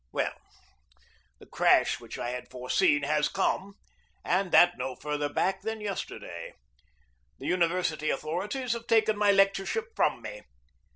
[0.11, 0.33] Well,
[1.37, 3.75] the crash which I had foreseen has come
[4.25, 6.55] and that no further back than yesterday.
[7.37, 10.41] The university authorities have taken my lectureship from me.